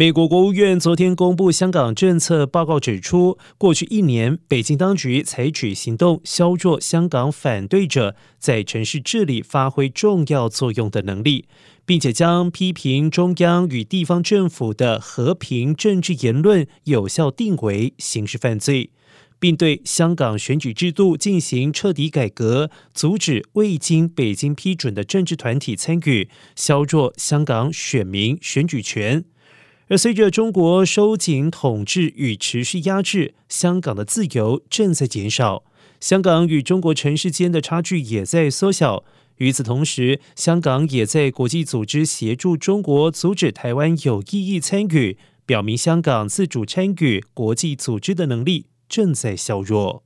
[0.00, 11.46] 美国国务院昨天公布香港政策报告，指出，过去一年，北京当局采取行动削弱香港反对者在城市治理发挥重要作用的能力，
[11.84, 18.90] 并且将批评中央与地方政府的和平政治言论有效定为刑事犯罪，
[19.40, 29.24] 并对香港选举制度进行彻底改革，阻止未经北京批准的政治团体参与，削弱香港选民选举权。
[29.88, 35.64] 而随着中国收紧统治与持续压制，香港的自由正在减少，
[35.98, 39.02] 香港与中国城市间的差距也在缩小。
[39.38, 45.16] 与此同时，香港也在国际组织协助中国阻止台湾有意义参与，
[45.46, 50.02] 表明香港自主参与国际组织的能力正在削弱。